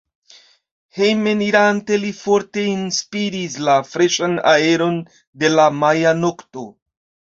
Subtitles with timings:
[0.99, 4.99] Hejmenirante li forte enspiris la freŝan aeron
[5.45, 6.65] de la maja nokto.